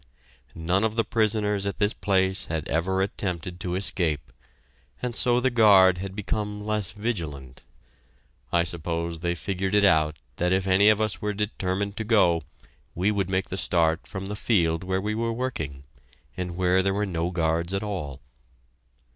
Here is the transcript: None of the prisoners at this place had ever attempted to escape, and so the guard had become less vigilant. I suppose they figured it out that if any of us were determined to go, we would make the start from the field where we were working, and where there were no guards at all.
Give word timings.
None 0.55 0.83
of 0.83 0.95
the 0.95 1.03
prisoners 1.03 1.67
at 1.67 1.77
this 1.77 1.93
place 1.93 2.47
had 2.47 2.67
ever 2.67 3.03
attempted 3.03 3.59
to 3.59 3.75
escape, 3.75 4.31
and 4.99 5.15
so 5.15 5.39
the 5.39 5.51
guard 5.51 5.99
had 5.99 6.15
become 6.15 6.65
less 6.65 6.89
vigilant. 6.89 7.61
I 8.51 8.63
suppose 8.63 9.19
they 9.19 9.35
figured 9.35 9.75
it 9.75 9.85
out 9.85 10.17
that 10.37 10.51
if 10.53 10.65
any 10.65 10.89
of 10.89 10.99
us 10.99 11.21
were 11.21 11.33
determined 11.35 11.97
to 11.97 12.03
go, 12.03 12.41
we 12.95 13.11
would 13.11 13.29
make 13.29 13.49
the 13.49 13.57
start 13.57 14.07
from 14.07 14.25
the 14.25 14.35
field 14.35 14.83
where 14.83 14.99
we 15.01 15.13
were 15.13 15.33
working, 15.33 15.83
and 16.35 16.57
where 16.57 16.81
there 16.81 16.95
were 16.95 17.05
no 17.05 17.29
guards 17.29 17.71
at 17.71 17.83
all. 17.83 18.21